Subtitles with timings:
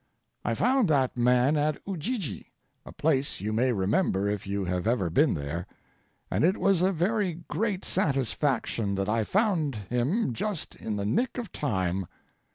[0.43, 5.35] I found that man at Ujiji—a place you may remember if you have ever been
[5.35, 11.37] there—and it was a very great satisfaction that I found him just in the nick
[11.37, 12.07] of time.